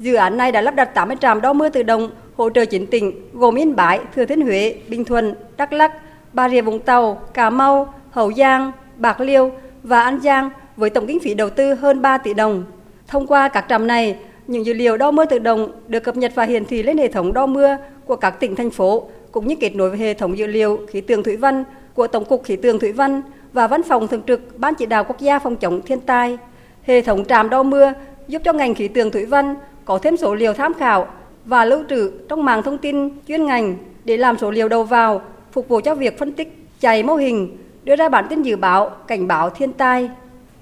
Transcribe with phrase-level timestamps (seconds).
[0.00, 2.86] Dự án này đã lắp đặt 80 trạm đo mưa tự động hỗ trợ chín
[2.86, 5.92] tỉnh gồm Yên Bái, Thừa Thiên Huế, Bình Thuận, Đắk Lắk,
[6.32, 9.52] Bà Rịa Vũng Tàu, Cà Mau, Hậu Giang, Bạc Liêu
[9.82, 12.64] và An Giang với tổng kinh phí đầu tư hơn 3 tỷ đồng.
[13.06, 14.16] Thông qua các trạm này,
[14.46, 17.08] những dữ liệu đo mưa tự động được cập nhật và hiển thị lên hệ
[17.08, 20.38] thống đo mưa của các tỉnh thành phố cũng như kết nối với hệ thống
[20.38, 21.64] dữ liệu khí tượng thủy văn
[21.94, 23.22] của Tổng cục Khí tượng Thủy văn
[23.52, 26.38] và Văn phòng Thường trực Ban chỉ đạo quốc gia phòng chống thiên tai.
[26.82, 27.92] Hệ thống trạm đo mưa
[28.28, 29.54] giúp cho ngành khí tượng thủy văn
[29.90, 31.06] có thêm số liệu tham khảo
[31.44, 35.22] và lưu trữ trong mạng thông tin chuyên ngành để làm số liệu đầu vào
[35.52, 38.90] phục vụ cho việc phân tích, chạy mô hình, đưa ra bản tin dự báo,
[39.06, 40.10] cảnh báo thiên tai.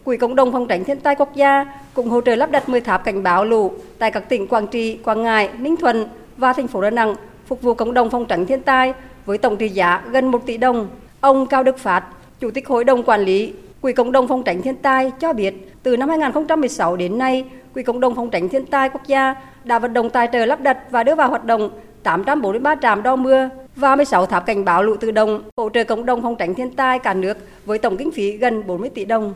[0.04, 2.80] Quỹ cộng đồng phòng tránh thiên tai quốc gia cũng hỗ trợ lắp đặt 10
[2.80, 6.66] tháp cảnh báo lũ tại các tỉnh Quảng Trị, Quảng Ngãi, Ninh Thuận và thành
[6.66, 7.14] phố Đà Nẵng
[7.46, 8.94] phục vụ cộng đồng phòng tránh thiên tai
[9.26, 10.88] với tổng trị giá gần 1 tỷ đồng.
[11.20, 12.04] Ông Cao Đức Phát,
[12.40, 15.54] Chủ tịch Hội đồng Quản lý Quỹ cộng đồng phòng tránh thiên tai cho biết
[15.82, 19.78] từ năm 2016 đến nay, Quỹ cộng đồng phòng tránh thiên tai quốc gia đã
[19.78, 21.70] vận động tài trợ lắp đặt và đưa vào hoạt động
[22.02, 26.06] 843 trạm đo mưa và 16 tháp cảnh báo lũ tự động hỗ trợ cộng
[26.06, 29.34] đồng phòng tránh thiên tai cả nước với tổng kinh phí gần 40 tỷ đồng.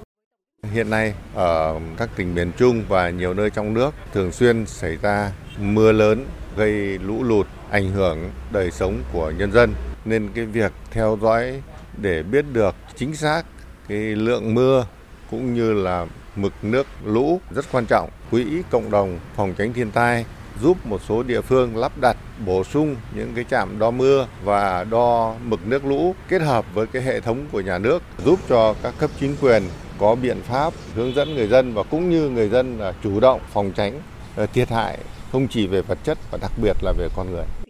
[0.72, 4.96] Hiện nay ở các tỉnh miền Trung và nhiều nơi trong nước thường xuyên xảy
[5.02, 6.24] ra mưa lớn
[6.56, 11.62] gây lũ lụt ảnh hưởng đời sống của nhân dân nên cái việc theo dõi
[11.96, 13.42] để biết được chính xác
[13.88, 14.86] cái lượng mưa
[15.30, 18.10] cũng như là mực nước lũ rất quan trọng.
[18.30, 20.24] Quỹ cộng đồng phòng tránh thiên tai
[20.62, 22.16] giúp một số địa phương lắp đặt,
[22.46, 26.86] bổ sung những cái trạm đo mưa và đo mực nước lũ kết hợp với
[26.86, 29.62] cái hệ thống của nhà nước, giúp cho các cấp chính quyền
[29.98, 33.40] có biện pháp hướng dẫn người dân và cũng như người dân là chủ động
[33.52, 34.00] phòng tránh
[34.36, 34.98] ờ, thiệt hại
[35.32, 37.62] không chỉ về vật chất và đặc biệt là về con người.